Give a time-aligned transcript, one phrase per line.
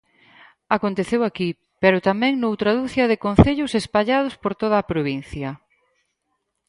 [0.77, 1.49] Aconteceu aquí
[1.81, 5.49] pero tamén noutra ducia de concellos espallados por toda a provincia.